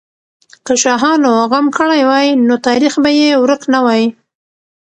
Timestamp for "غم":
1.51-1.65